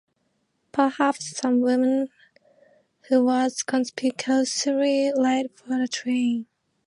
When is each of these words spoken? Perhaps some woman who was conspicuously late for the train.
Perhaps 0.71 1.37
some 1.37 1.59
woman 1.61 2.07
who 3.09 3.23
was 3.23 3.61
conspicuously 3.61 5.11
late 5.15 5.55
for 5.55 5.77
the 5.77 5.87
train. 5.87 6.47